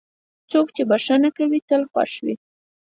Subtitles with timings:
[0.51, 2.35] څوک چې بښنه کوي، تل خوښ وي.